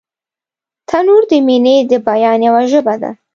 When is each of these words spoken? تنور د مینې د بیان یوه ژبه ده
تنور 0.87 1.23
د 1.29 1.31
مینې 1.47 1.75
د 1.89 1.91
بیان 2.07 2.39
یوه 2.47 2.61
ژبه 2.71 2.95
ده 3.01 3.11